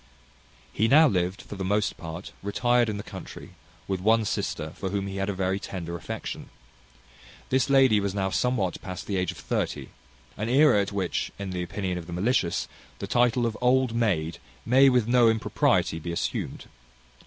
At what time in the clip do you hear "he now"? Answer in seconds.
0.73-1.07